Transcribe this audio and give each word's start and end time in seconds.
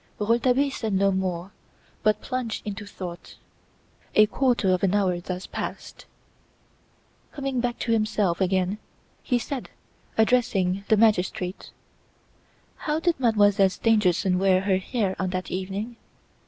Rouletabille 0.17 0.71
said 0.71 0.93
no 0.93 1.11
more 1.11 1.51
but 2.01 2.21
plunged 2.21 2.65
into 2.65 2.87
thought. 2.87 3.35
A 4.15 4.25
quarter 4.25 4.71
of 4.73 4.81
an 4.81 4.95
hour 4.95 5.19
thus 5.19 5.45
passed. 5.45 6.07
Coming 7.31 7.59
back 7.59 7.77
to 7.77 7.91
himself 7.91 8.41
again 8.41 8.79
he 9.21 9.37
said, 9.37 9.69
addressing 10.17 10.85
the 10.87 10.97
magistrate: 10.97 11.69
"How 12.77 12.99
did 12.99 13.19
Mademoiselle 13.19 13.69
Stangerson 13.69 14.39
wear 14.39 14.61
her 14.61 14.77
hair 14.77 15.15
on 15.19 15.29
that 15.29 15.51
evening?" 15.51 15.97